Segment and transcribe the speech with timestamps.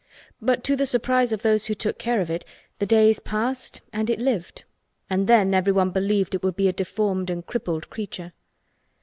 [0.41, 2.43] But to the surprise of those who took care of it
[2.79, 4.63] the days passed and it lived
[5.11, 8.33] and then everyone believed it would be a deformed and crippled creature.